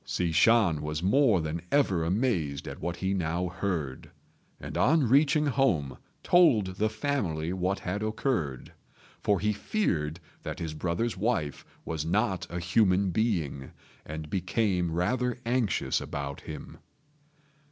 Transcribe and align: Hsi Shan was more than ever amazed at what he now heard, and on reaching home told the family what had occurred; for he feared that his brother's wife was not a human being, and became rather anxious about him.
Hsi 0.03 0.31
Shan 0.31 0.81
was 0.81 1.03
more 1.03 1.41
than 1.41 1.61
ever 1.71 2.03
amazed 2.03 2.67
at 2.67 2.81
what 2.81 2.95
he 2.95 3.13
now 3.13 3.49
heard, 3.49 4.09
and 4.59 4.75
on 4.75 5.07
reaching 5.07 5.45
home 5.45 5.95
told 6.23 6.77
the 6.77 6.89
family 6.89 7.53
what 7.53 7.77
had 7.77 8.01
occurred; 8.01 8.73
for 9.21 9.39
he 9.39 9.53
feared 9.53 10.19
that 10.41 10.57
his 10.57 10.73
brother's 10.73 11.17
wife 11.17 11.63
was 11.85 12.03
not 12.03 12.47
a 12.49 12.59
human 12.59 13.11
being, 13.11 13.73
and 14.03 14.27
became 14.31 14.89
rather 14.89 15.37
anxious 15.45 16.01
about 16.01 16.41
him. 16.41 16.79